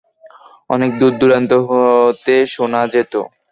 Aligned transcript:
অনেক 0.69 0.91
দূর-দূরান্ত 0.99 1.51
হতে 1.63 2.35
শোনা 2.53 2.81
যেত। 2.93 3.13